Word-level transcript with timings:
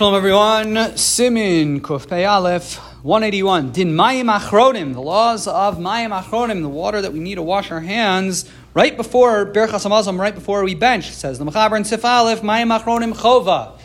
Shalom 0.00 0.14
everyone. 0.14 0.96
Simin 0.96 1.82
Kuf 1.82 2.08
Pei 2.08 2.24
Aleph 2.24 2.76
181. 3.04 3.72
Din 3.72 3.92
Mayim 3.92 4.34
Achronim. 4.34 4.94
The 4.94 5.02
laws 5.02 5.46
of 5.46 5.76
Mayim 5.76 6.18
Achronim. 6.18 6.62
The 6.62 6.70
water 6.70 7.02
that 7.02 7.12
we 7.12 7.18
need 7.18 7.34
to 7.34 7.42
wash 7.42 7.70
our 7.70 7.80
hands 7.80 8.50
right 8.72 8.96
before 8.96 9.44
Berachas 9.44 9.86
Hamazon, 9.86 10.18
right 10.18 10.34
before 10.34 10.64
we 10.64 10.74
bench. 10.74 11.10
Says 11.10 11.38
the 11.38 11.44
Mechaber 11.44 11.76
in 11.76 11.84
Sif 11.84 12.02
Aleph. 12.02 12.40
Mayim 12.40 12.74
Achronim 12.74 13.12
Chova. 13.12 13.78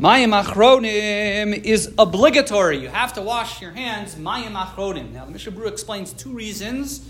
Mayim 0.00 0.42
Achronim 0.42 1.54
is 1.62 1.94
obligatory. 1.96 2.78
You 2.78 2.88
have 2.88 3.12
to 3.12 3.22
wash 3.22 3.62
your 3.62 3.70
hands. 3.70 4.16
Mayim 4.16 4.60
Achronim. 4.60 5.12
Now 5.12 5.26
the 5.26 5.30
Mishnah 5.30 5.52
Berurah 5.52 5.68
explains 5.68 6.12
two 6.12 6.32
reasons 6.32 7.08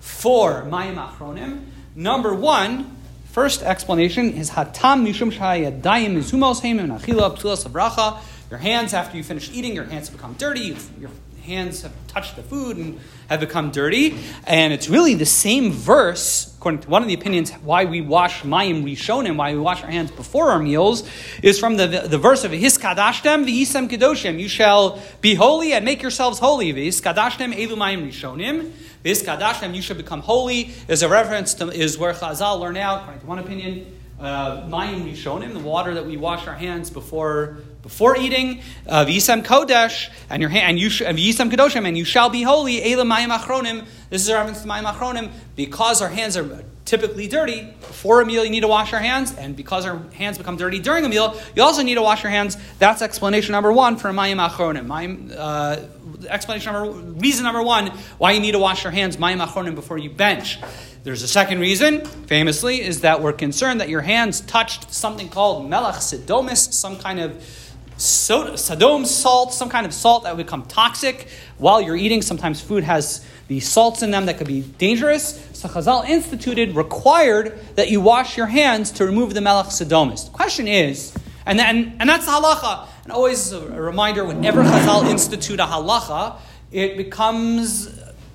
for 0.00 0.62
Mayim 0.62 0.94
Achronim. 0.94 1.66
Number 1.94 2.34
one. 2.34 2.96
First 3.32 3.62
explanation 3.62 4.32
is 4.32 4.50
hatam 4.50 5.06
mishum 5.06 5.30
shayadayim 5.30 6.16
mizumos 6.16 6.62
heimim 6.62 6.88
nachila 6.88 7.38
ptulas 7.38 7.64
abracha. 7.64 8.20
Your 8.50 8.58
hands, 8.58 8.92
after 8.92 9.16
you 9.16 9.22
finish 9.22 9.48
eating, 9.52 9.72
your 9.72 9.84
hands 9.84 10.08
have 10.08 10.16
become 10.16 10.34
dirty. 10.34 10.76
Your 11.00 11.10
hands 11.44 11.82
have 11.82 11.92
touched 12.08 12.34
the 12.34 12.42
food 12.42 12.76
and 12.76 12.98
have 13.28 13.38
become 13.38 13.70
dirty. 13.70 14.18
And 14.48 14.72
it's 14.72 14.88
really 14.88 15.14
the 15.14 15.26
same 15.26 15.70
verse, 15.70 16.52
according 16.58 16.80
to 16.80 16.90
one 16.90 17.02
of 17.02 17.08
the 17.08 17.14
opinions, 17.14 17.52
why 17.52 17.84
we 17.84 18.00
wash 18.00 18.42
mayim 18.42 18.82
rishonim, 18.82 19.36
why 19.36 19.52
we 19.54 19.60
wash 19.60 19.84
our 19.84 19.90
hands 19.90 20.10
before 20.10 20.50
our 20.50 20.58
meals, 20.58 21.08
is 21.40 21.56
from 21.56 21.76
the, 21.76 21.86
the, 21.86 22.08
the 22.08 22.18
verse 22.18 22.42
of 22.42 22.50
Hiskadashtem 22.50 23.46
v'yisem 23.46 23.88
kedoshim. 23.88 24.40
You 24.40 24.48
shall 24.48 25.00
be 25.20 25.36
holy 25.36 25.72
and 25.72 25.84
make 25.84 26.02
yourselves 26.02 26.40
holy. 26.40 26.72
V'hiskadashtem 26.74 27.54
elu 27.54 27.76
mayim 27.76 28.10
rishonim. 28.10 28.72
This 29.02 29.22
Kadashim, 29.22 29.74
you 29.74 29.80
should 29.80 29.96
become 29.96 30.20
holy, 30.20 30.72
is 30.88 31.02
a 31.02 31.08
reference 31.08 31.54
to 31.54 31.68
is 31.68 31.96
where 31.96 32.12
Chazal 32.12 32.60
learn 32.60 32.76
out, 32.76 33.00
according 33.00 33.20
to 33.20 33.26
one 33.26 33.38
opinion, 33.38 33.96
uh, 34.20 34.68
Mayim 34.68 35.10
Rishonim, 35.10 35.54
the 35.54 35.60
water 35.60 35.94
that 35.94 36.04
we 36.04 36.18
wash 36.18 36.46
our 36.46 36.54
hands 36.54 36.90
before 36.90 37.58
before 37.82 38.14
eating, 38.14 38.60
uh, 38.86 39.06
V'yisem 39.06 39.42
Kodesh, 39.42 40.10
and 40.28 40.42
your 40.42 40.50
hand, 40.50 40.66
and 40.66 40.78
you 40.78 40.90
Kedoshim, 40.90 41.88
and 41.88 41.96
you 41.96 42.04
shall 42.04 42.28
be 42.28 42.42
holy, 42.42 42.78
Eila 42.80 43.10
Mayim 43.10 43.34
Achronim. 43.34 43.86
This 44.10 44.20
is 44.20 44.28
a 44.28 44.34
reference 44.34 44.60
to 44.60 44.68
Mayim 44.68 44.84
Achronim, 44.84 45.30
because 45.56 46.02
our 46.02 46.10
hands 46.10 46.36
are 46.36 46.62
typically 46.84 47.26
dirty. 47.26 47.62
Before 47.80 48.20
a 48.20 48.26
meal, 48.26 48.44
you 48.44 48.50
need 48.50 48.60
to 48.60 48.68
wash 48.68 48.92
our 48.92 49.00
hands, 49.00 49.34
and 49.34 49.56
because 49.56 49.86
our 49.86 49.98
hands 50.12 50.36
become 50.36 50.58
dirty 50.58 50.78
during 50.78 51.06
a 51.06 51.08
meal, 51.08 51.40
you 51.56 51.62
also 51.62 51.82
need 51.82 51.94
to 51.94 52.02
wash 52.02 52.22
your 52.22 52.30
hands. 52.30 52.58
That's 52.78 53.00
explanation 53.00 53.52
number 53.52 53.72
one 53.72 53.96
for 53.96 54.10
Mayim 54.10 54.46
Achronim. 54.46 54.86
Mayim, 54.86 55.34
uh, 55.34 55.76
explanation 56.28 56.72
number 56.72 56.90
reason 57.18 57.44
number 57.44 57.62
one 57.62 57.88
why 58.18 58.32
you 58.32 58.40
need 58.40 58.52
to 58.52 58.58
wash 58.58 58.84
your 58.84 58.92
hands 58.92 59.16
mayim 59.16 59.74
before 59.74 59.98
you 59.98 60.10
bench. 60.10 60.58
There's 61.02 61.22
a 61.22 61.28
second 61.28 61.60
reason, 61.60 62.04
famously, 62.04 62.82
is 62.82 63.00
that 63.00 63.22
we're 63.22 63.32
concerned 63.32 63.80
that 63.80 63.88
your 63.88 64.02
hands 64.02 64.42
touched 64.42 64.92
something 64.92 65.30
called 65.30 65.70
melach 65.70 65.96
sidomis, 65.96 66.72
some 66.72 66.98
kind 66.98 67.20
of 67.20 67.42
Sodom 68.00 69.04
salt, 69.04 69.52
some 69.52 69.68
kind 69.68 69.84
of 69.84 69.92
salt 69.92 70.24
that 70.24 70.34
would 70.34 70.46
become 70.46 70.62
toxic 70.64 71.28
while 71.58 71.82
you're 71.82 71.96
eating. 71.96 72.22
Sometimes 72.22 72.58
food 72.58 72.82
has 72.82 73.26
the 73.48 73.60
salts 73.60 74.02
in 74.02 74.10
them 74.10 74.24
that 74.24 74.38
could 74.38 74.46
be 74.46 74.62
dangerous. 74.62 75.46
So 75.52 75.68
Chazal 75.68 76.08
instituted, 76.08 76.74
required 76.74 77.60
that 77.74 77.90
you 77.90 78.00
wash 78.00 78.38
your 78.38 78.46
hands 78.46 78.90
to 78.92 79.04
remove 79.04 79.34
the 79.34 79.40
melach 79.40 79.66
sidomis. 79.66 80.24
The 80.24 80.30
question 80.30 80.66
is, 80.66 81.14
and, 81.46 81.58
then, 81.58 81.96
and 81.98 82.08
that's 82.08 82.26
halacha. 82.26 82.86
And 83.04 83.12
always 83.12 83.52
a 83.52 83.60
reminder 83.60 84.24
whenever 84.24 84.62
Chazal 84.62 85.08
institute 85.08 85.60
a 85.60 85.64
halacha, 85.64 86.38
it 86.70 86.96
becomes 86.96 87.88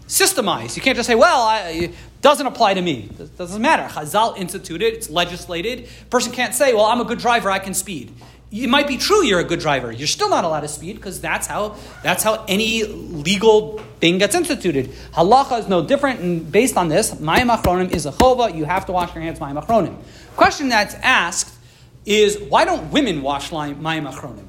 systemized. 0.07 0.75
You 0.75 0.81
can't 0.81 0.95
just 0.95 1.07
say, 1.07 1.15
well, 1.15 1.41
I, 1.41 1.69
it 1.69 1.91
doesn't 2.21 2.45
apply 2.45 2.75
to 2.75 2.81
me. 2.81 3.09
It 3.19 3.37
doesn't 3.37 3.61
matter. 3.61 3.83
Chazal 3.83 4.37
instituted, 4.37 4.93
it's 4.93 5.09
legislated. 5.09 5.87
Person 6.09 6.31
can't 6.31 6.53
say, 6.53 6.73
well, 6.73 6.85
I'm 6.85 7.01
a 7.01 7.05
good 7.05 7.19
driver, 7.19 7.49
I 7.49 7.59
can 7.59 7.73
speed. 7.73 8.13
It 8.51 8.69
might 8.69 8.87
be 8.87 8.97
true 8.97 9.23
you're 9.23 9.39
a 9.39 9.43
good 9.43 9.59
driver. 9.59 9.91
You're 9.91 10.07
still 10.07 10.29
not 10.29 10.43
allowed 10.43 10.61
to 10.61 10.67
speed 10.67 10.95
because 10.95 11.19
that's 11.19 11.45
how 11.45 11.75
that's 12.03 12.23
how 12.23 12.45
any 12.47 12.83
legal 12.83 13.79
thing 13.99 14.17
gets 14.17 14.35
instituted. 14.35 14.91
Halacha 15.13 15.59
is 15.59 15.67
no 15.67 15.85
different, 15.85 16.21
and 16.21 16.49
based 16.49 16.77
on 16.77 16.87
this, 16.87 17.13
mayim 17.15 17.53
achronim 17.53 17.91
is 17.91 18.05
a 18.05 18.11
chova. 18.11 18.55
You 18.55 18.63
have 18.63 18.85
to 18.85 18.91
wash 18.91 19.13
your 19.13 19.23
hands 19.23 19.39
mayim 19.39 19.61
achronim. 19.61 19.97
Question 20.37 20.69
that's 20.69 20.95
asked 20.95 21.53
is 22.05 22.39
why 22.39 22.65
don't 22.65 22.91
women 22.91 23.21
wash 23.21 23.49
mayim 23.49 24.11
achronim? 24.11 24.45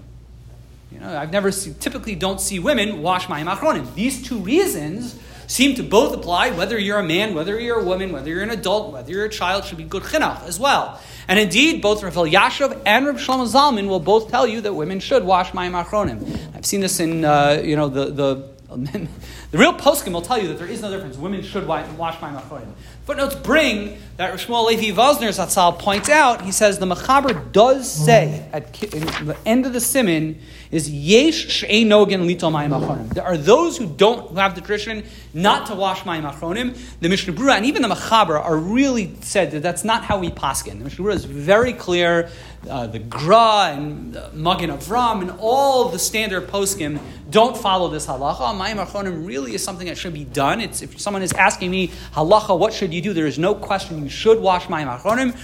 You 0.93 1.01
know, 1.01 1.17
I've 1.17 1.33
never 1.33 1.51
seen, 1.53 1.75
typically 1.75 2.15
don't 2.15 2.41
see 2.41 2.59
women 2.59 3.03
wash 3.03 3.27
mayim 3.27 3.53
achronim. 3.53 3.95
These 3.95 4.27
two 4.27 4.39
reasons 4.39 5.19
seem 5.47 5.75
to 5.77 5.83
both 5.83 6.15
apply 6.15 6.51
whether 6.51 6.79
you're 6.79 6.99
a 6.99 7.05
man, 7.05 7.35
whether 7.35 7.59
you're 7.59 7.81
a 7.81 7.85
woman, 7.85 8.13
whether 8.13 8.31
you're 8.31 8.43
an 8.43 8.51
adult, 8.51 8.93
whether 8.93 9.11
you're 9.11 9.25
a 9.25 9.31
child, 9.31 9.65
should 9.65 9.79
be 9.79 9.85
good 9.85 10.03
chinuch 10.03 10.45
as 10.45 10.59
well. 10.59 11.01
And 11.29 11.39
indeed, 11.39 11.83
both 11.83 12.03
Rav 12.03 12.15
Elyashiv 12.15 12.83
and 12.85 13.07
Rav 13.07 13.17
Shlomo 13.17 13.47
Zalman 13.47 13.89
will 13.89 14.01
both 14.01 14.31
tell 14.31 14.47
you 14.47 14.61
that 14.63 14.75
women 14.75 15.01
should 15.01 15.25
wash 15.25 15.51
mayim 15.51 15.81
achronim. 15.83 16.39
I've 16.55 16.67
seen 16.67 16.81
this 16.81 17.01
in, 17.01 17.25
uh, 17.25 17.63
you 17.65 17.77
know, 17.77 17.89
the, 17.89 18.07
the 18.07 18.56
the 18.69 19.09
real 19.53 19.75
poskim 19.75 20.13
will 20.13 20.23
tell 20.23 20.41
you 20.41 20.49
that 20.49 20.59
there 20.59 20.67
is 20.67 20.83
no 20.83 20.91
difference. 20.91 21.17
Women 21.17 21.43
should 21.43 21.67
wash 21.69 22.21
my 22.21 22.33
achronim. 22.33 22.73
Footnotes 23.05 23.37
bring 23.37 23.99
that 24.17 24.35
Shmuel 24.35 24.67
Levi 24.67 24.97
Vosner 24.97 25.29
Zatzal 25.29 25.79
points 25.79 26.09
out. 26.09 26.43
He 26.43 26.51
says 26.51 26.81
the 26.81 26.87
Mechaber 26.87 27.53
does 27.53 27.91
say 27.91 28.49
at 28.53 28.73
the 28.73 29.37
end 29.47 29.67
of 29.67 29.73
the 29.73 29.81
simin 29.81 30.41
is 30.73 30.91
yesh 30.91 31.47
she'enogen 31.47 32.27
litol 32.27 32.51
mayim 32.51 32.77
achronim. 32.77 33.09
There 33.11 33.25
are 33.25 33.37
those 33.37 33.77
who 33.77 33.87
don't 33.87 34.31
who 34.31 34.37
have 34.37 34.57
the 34.57 34.61
tradition 34.61 35.05
not 35.33 35.67
to 35.67 35.77
wash 35.77 36.05
my 36.05 36.21
achronim. 36.21 36.77
The 36.99 37.09
Mishnah 37.09 37.35
Berurah 37.35 37.59
and 37.59 37.67
even 37.67 37.83
the 37.83 37.89
Mechaber 37.89 38.43
are 38.43 38.57
really 38.57 39.15
said 39.21 39.53
that 39.53 39.63
that's 39.63 39.85
not 39.85 40.03
how 40.03 40.19
we 40.19 40.31
paskin. 40.31 40.79
The 40.79 40.85
Mishnah 40.85 41.05
Berurah 41.05 41.15
is 41.15 41.25
very 41.25 41.73
clear. 41.73 42.31
Uh, 42.69 42.89
the 42.89 42.99
Gra 42.99 43.71
and 43.77 44.17
uh, 44.17 44.31
Magen 44.33 44.71
Avram 44.71 45.21
and 45.21 45.31
all 45.39 45.89
the 45.89 46.01
standard 46.01 46.49
poskim 46.49 46.99
don't 47.31 47.57
follow 47.57 47.89
this 47.89 48.07
halacha. 48.07 48.56
Mayim 48.57 48.85
achronim 48.85 49.27
really 49.27 49.55
is 49.55 49.63
something 49.63 49.87
that 49.87 49.97
should 49.99 50.15
be 50.15 50.25
done. 50.25 50.61
It's, 50.61 50.83
if 50.83 51.01
someone 51.01 51.23
is 51.23 51.33
asking 51.33 51.71
me 51.71 51.89
halacha, 52.15 52.59
what 52.59 52.73
should 52.73 52.93
you 52.93 53.03
do? 53.03 53.13
There 53.13 53.27
is 53.27 53.39
no 53.39 53.55
question 53.55 54.03
you 54.03 54.09
should 54.09 54.41
wash 54.41 54.67
mayim 54.67 55.01
achronim. 55.01 55.37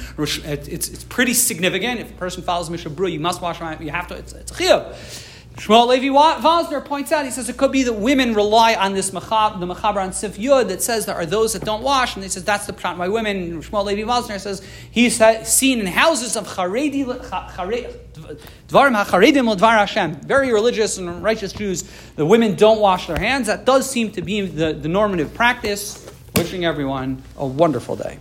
It's, 0.44 0.88
it's 0.88 1.04
pretty 1.04 1.34
significant. 1.34 2.00
If 2.00 2.10
a 2.10 2.14
person 2.14 2.42
follows 2.42 2.70
Mishnah 2.70 2.90
Berurah, 2.90 3.12
you 3.12 3.20
must 3.20 3.40
wash 3.40 3.58
mayim. 3.58 3.80
You 3.80 3.90
have 3.90 4.08
to. 4.08 4.14
It's, 4.14 4.32
it's 4.32 4.50
a 4.52 4.54
chiyuv. 4.54 5.28
Shmuel 5.54 5.88
Levi 5.88 6.08
Vosner 6.08 6.84
points 6.84 7.12
out, 7.12 7.24
he 7.24 7.30
says 7.30 7.48
it 7.48 7.56
could 7.56 7.72
be 7.72 7.82
that 7.82 7.92
women 7.92 8.34
rely 8.34 8.74
on 8.74 8.94
this 8.94 9.10
machab, 9.10 9.60
the 9.60 9.66
machaber 9.66 9.96
on 9.96 10.12
Sif 10.12 10.36
Yud 10.36 10.68
that 10.68 10.82
says 10.82 11.06
there 11.06 11.14
are 11.14 11.26
those 11.26 11.52
that 11.52 11.64
don't 11.64 11.82
wash, 11.82 12.14
and 12.14 12.22
he 12.22 12.28
says 12.28 12.42
that's 12.42 12.66
the 12.66 12.72
pshat 12.72 12.96
by 12.96 13.08
women. 13.08 13.36
And 13.36 13.62
Shmuel 13.62 13.84
Levi 13.84 14.02
Vosner 14.02 14.40
says 14.40 14.66
he's 14.90 15.22
seen 15.46 15.80
in 15.80 15.86
houses 15.86 16.36
of 16.36 16.48
Haredi, 16.48 17.04
Dvarim 17.04 19.04
HaCharedim 19.04 19.56
Dvar 19.56 19.78
Hashem, 19.78 20.16
very 20.22 20.52
religious 20.52 20.98
and 20.98 21.22
righteous 21.22 21.52
Jews, 21.52 21.84
the 22.16 22.24
women 22.24 22.56
don't 22.56 22.80
wash 22.80 23.06
their 23.06 23.18
hands. 23.18 23.46
That 23.46 23.64
does 23.64 23.90
seem 23.90 24.10
to 24.12 24.22
be 24.22 24.40
the, 24.40 24.72
the 24.72 24.88
normative 24.88 25.34
practice. 25.34 26.10
Wishing 26.34 26.64
everyone 26.64 27.22
a 27.36 27.46
wonderful 27.46 27.94
day. 27.94 28.18